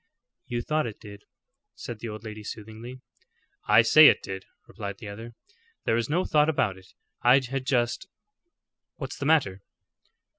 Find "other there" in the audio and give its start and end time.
5.07-5.93